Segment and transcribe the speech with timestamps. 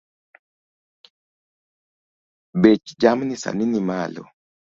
[2.61, 4.23] Bech jamni sani ni malo